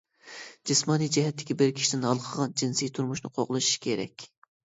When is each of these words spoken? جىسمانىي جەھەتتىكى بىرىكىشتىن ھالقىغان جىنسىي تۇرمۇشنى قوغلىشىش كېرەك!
جىسمانىي 0.69 1.09
جەھەتتىكى 1.17 1.57
بىرىكىشتىن 1.59 2.07
ھالقىغان 2.09 2.55
جىنسىي 2.61 2.91
تۇرمۇشنى 2.95 3.31
قوغلىشىش 3.35 3.77
كېرەك! 3.87 4.27